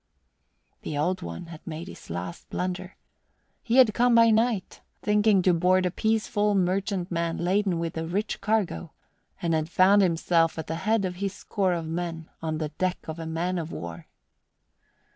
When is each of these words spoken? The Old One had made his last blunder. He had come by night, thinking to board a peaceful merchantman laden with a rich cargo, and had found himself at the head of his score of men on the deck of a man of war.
The 0.81 0.97
Old 0.97 1.21
One 1.21 1.45
had 1.45 1.61
made 1.67 1.87
his 1.87 2.09
last 2.09 2.49
blunder. 2.49 2.95
He 3.61 3.75
had 3.75 3.93
come 3.93 4.15
by 4.15 4.31
night, 4.31 4.81
thinking 5.03 5.43
to 5.43 5.53
board 5.53 5.85
a 5.85 5.91
peaceful 5.91 6.55
merchantman 6.55 7.37
laden 7.37 7.77
with 7.77 7.95
a 7.95 8.07
rich 8.07 8.41
cargo, 8.41 8.93
and 9.43 9.53
had 9.53 9.69
found 9.69 10.01
himself 10.01 10.57
at 10.57 10.65
the 10.65 10.73
head 10.87 11.05
of 11.05 11.17
his 11.17 11.33
score 11.33 11.73
of 11.73 11.85
men 11.85 12.31
on 12.41 12.57
the 12.57 12.69
deck 12.69 13.07
of 13.07 13.19
a 13.19 13.27
man 13.27 13.59
of 13.59 13.71
war. 13.71 14.07